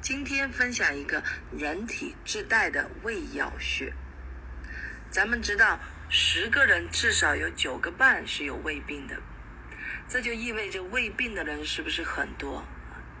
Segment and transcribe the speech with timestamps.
[0.00, 3.92] 今天分享一个人体自带的胃药穴。
[5.10, 9.16] 咱们知道，十个人至少有九个半是有胃病的，
[10.08, 12.64] 这就意味着胃病的人是不是很多？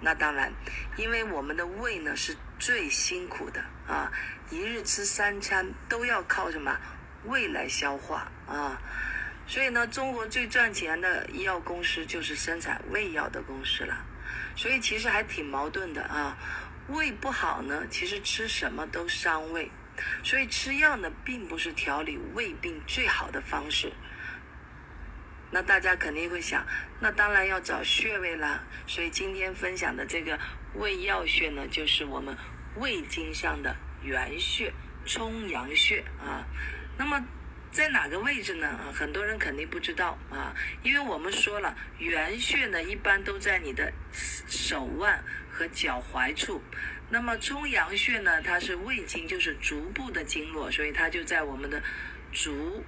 [0.00, 0.52] 那当然，
[0.96, 4.12] 因为我们的胃呢是最辛苦的啊，
[4.50, 6.78] 一日吃三餐都要靠什么
[7.24, 8.80] 胃来消化啊，
[9.48, 14.04] 所以呢，中国最赚钱的医药公司就是生产胃药的公司了，
[14.54, 16.36] 所以其实还挺矛盾的啊。
[16.88, 19.70] 胃不好呢，其实吃什么都伤胃，
[20.22, 23.90] 所以吃药呢并不是调理胃病最好的方式。
[25.50, 26.66] 那大家肯定会想，
[27.00, 28.62] 那当然要找穴位啦。
[28.86, 30.38] 所以今天分享的这个
[30.74, 32.36] 胃药穴呢，就是我们
[32.76, 34.70] 胃经上的原穴——
[35.06, 36.44] 冲阳穴啊。
[36.98, 37.22] 那么
[37.70, 38.78] 在哪个位置呢？
[38.92, 46.62] 很多人肯定不知道啊，因为我们说了，原穴呢一般都在你的手腕和脚踝处。
[47.10, 51.82] 那么冲阳穴呢，它是胃经，就是足部的经络，所以它就在我们的
[52.32, 52.84] 足。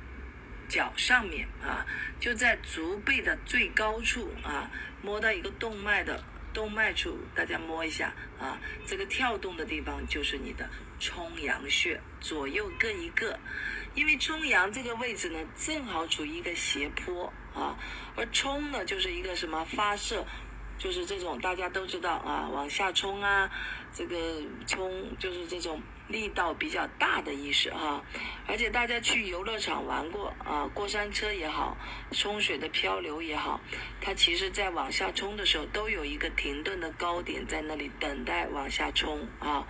[0.68, 1.84] 脚上面啊，
[2.20, 4.70] 就在足背的最高处啊，
[5.02, 6.22] 摸到一个动脉的
[6.52, 13.38] 动脉处，大家摸一下啊，这个跳动的地方就是你的冲阳穴，左右各一个。
[13.94, 17.76] 因为冲阳这个位置呢，正好处于一个斜坡啊，
[18.16, 20.24] 而冲呢就是一个什么发射。
[20.80, 23.50] 就是这种大家都知道啊，往下冲啊，
[23.92, 24.16] 这个
[24.66, 25.78] 冲就是这种
[26.08, 28.02] 力道比较大的意思啊。
[28.46, 31.76] 而且大家去游乐场玩过啊，过山车也好，
[32.12, 33.60] 冲水的漂流也好，
[34.00, 39.66] 它其实在往下冲的时候都有一个停顿的高点在那里等待往下冲啊。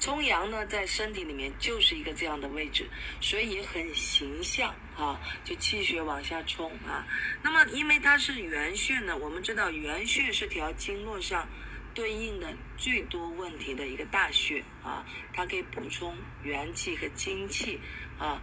[0.00, 2.88] 冲阳呢，在身体里面就是一个这样的位置，
[3.20, 7.06] 所以很形象啊，就气血往下冲啊。
[7.42, 11.48] 那么，因为它是元穴呢，我们知道元穴是条经络上
[11.94, 17.80] 对应的最多问题的一个大穴啊，它可以补充元气和精气
[18.18, 18.40] 啊。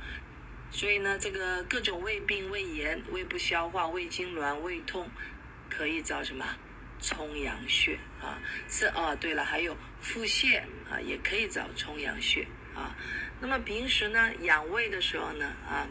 [0.72, 5.10] 所以呢，这个各种胃病、胃炎、胃不消化、胃痉挛、胃痛，
[5.70, 6.46] 可以找什么？
[7.02, 12.96] 冲阳穴啊，是啊，对了，还有腹泻啊，也可以找冲阳穴啊。
[13.40, 15.88] 那么平时呢，养胃的时候呢，啊，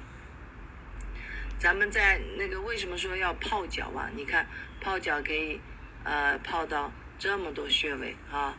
[1.59, 4.11] 咱们在那个为什么说要泡脚啊？
[4.15, 4.47] 你看
[4.81, 5.61] 泡脚可以
[6.03, 8.57] 呃泡到这么多穴位啊，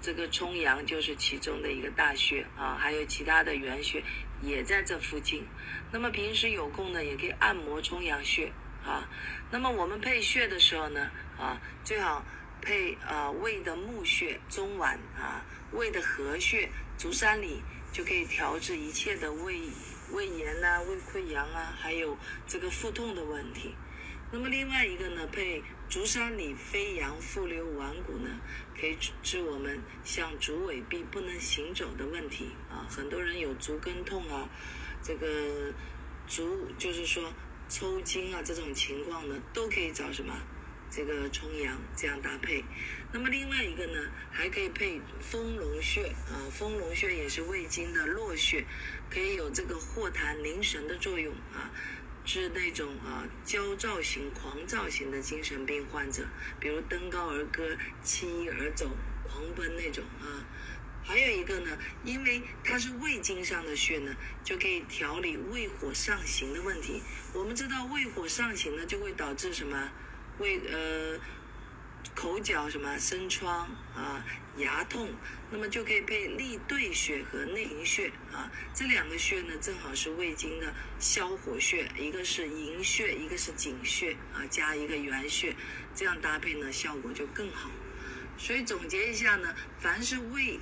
[0.00, 4.02] 这个冲阳就是其中的一个大穴啊，还有其他的原穴
[4.42, 5.44] 也在这附近。
[5.90, 8.52] 那么平时有空呢，也可以按摩冲阳穴。
[8.84, 9.08] 啊，
[9.50, 12.24] 那么我们配穴的时候呢，啊，最好
[12.60, 19.60] 配呃胃的募穴中脘啊，胃的合穴足三里，就可以调治一切的胃
[20.12, 22.16] 胃炎呐、胃溃疡啊，还有
[22.46, 23.74] 这个腹痛的问题。
[24.32, 28.28] 那么另外一个呢，配足三里飞扬腹流脘骨呢，
[28.78, 32.86] 可以治我们像足痿痹不能行走的问题啊。
[32.88, 34.48] 很多人有足跟痛啊，
[35.02, 35.72] 这个
[36.26, 37.32] 足就是说。
[37.68, 40.32] 抽筋啊，这种情况呢，都可以找什么？
[40.96, 42.64] 这个冲阳这样搭配。
[43.12, 48.64] 那么另外一个呢，还可以配丰隆穴啊，丰隆穴也是胃经的络穴，
[49.10, 51.70] 可以有这个化痰凝神的作用啊，
[52.24, 56.26] 治那种啊焦躁型、狂躁型的精神病患者，
[56.58, 58.90] 比如登高而歌、弃衣而走、
[59.28, 60.48] 狂奔那种啊。
[61.04, 67.02] 还有一个呢，因为它是胃经上的穴呢，就可以调理胃火上行的问题。
[67.34, 69.92] 我们知道胃火上行呢，就会导致什么？
[70.38, 71.18] 胃呃
[72.14, 74.24] 口角什么生疮啊，
[74.56, 75.10] 牙痛。
[75.50, 85.54] 那么就可以配利兑穴和内营穴啊，这两个穴呢，正好是胃经的消火穴，一个是营穴，一个是井穴啊，加一个原穴，
[85.94, 87.70] 这样搭配呢，效果就更好。
[88.36, 90.58] 所以总结一下呢，凡是胃。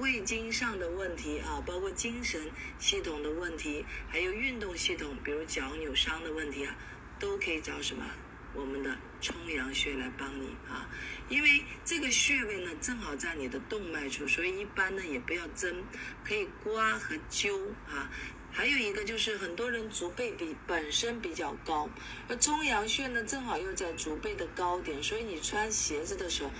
[0.00, 2.50] 胃经上的问题啊，包括精神
[2.80, 6.76] 系统的问题，还有运动系统，比如脚扭伤的问题啊，
[7.18, 8.04] 都可以找什么？
[8.54, 10.88] 我们的冲阳穴来帮你啊。
[11.28, 15.84] 因为这个穴位呢，正好在你的动脉处，所以一般呢也不要针，
[16.24, 18.10] 可以刮和灸啊。
[18.50, 21.88] 还有一个就是很多人足背比本身比较高，
[22.28, 26.50] 而冲阳穴呢正好又在足背的高点，所以你穿鞋子的时候，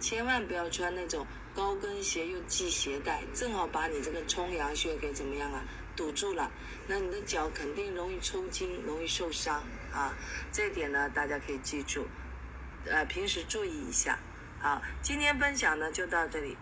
[0.00, 1.26] 千万不要穿那种。
[1.54, 5.62] 高跟鞋又系鞋带，正好把你这个冲阳穴给怎么样啊？
[6.02, 6.50] 堵住了，
[6.88, 9.62] 那你的脚肯定容易抽筋，容易受伤
[9.92, 10.18] 啊。
[10.50, 12.08] 这点呢，大家可以记住，
[12.86, 14.18] 呃，平时注意一下。
[14.60, 16.56] 好，今天分享呢就到这里。